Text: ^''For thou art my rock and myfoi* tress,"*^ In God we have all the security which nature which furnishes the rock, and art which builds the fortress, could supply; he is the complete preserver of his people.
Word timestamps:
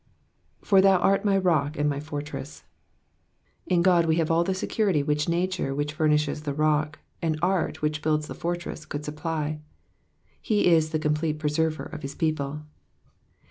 ^''For 0.63 0.81
thou 0.81 0.97
art 0.97 1.23
my 1.23 1.37
rock 1.37 1.77
and 1.77 1.87
myfoi* 1.87 2.25
tress,"*^ 2.25 2.63
In 3.71 3.83
God 3.83 4.07
we 4.07 4.15
have 4.15 4.31
all 4.31 4.43
the 4.43 4.55
security 4.55 5.03
which 5.03 5.29
nature 5.29 5.75
which 5.75 5.93
furnishes 5.93 6.41
the 6.41 6.55
rock, 6.55 6.97
and 7.21 7.37
art 7.39 7.83
which 7.83 8.01
builds 8.01 8.25
the 8.25 8.33
fortress, 8.33 8.87
could 8.87 9.05
supply; 9.05 9.59
he 10.41 10.65
is 10.73 10.89
the 10.89 10.97
complete 10.97 11.37
preserver 11.37 11.83
of 11.83 12.01
his 12.01 12.15
people. 12.15 12.63